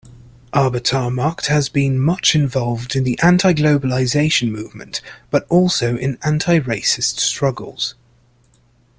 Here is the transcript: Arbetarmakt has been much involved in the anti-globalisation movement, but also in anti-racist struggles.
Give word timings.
Arbetarmakt 0.51 1.45
has 1.45 1.69
been 1.69 1.99
much 1.99 2.33
involved 2.33 2.95
in 2.95 3.03
the 3.03 3.19
anti-globalisation 3.21 4.49
movement, 4.49 4.99
but 5.29 5.45
also 5.47 5.95
in 5.95 6.17
anti-racist 6.23 7.19
struggles. 7.19 7.93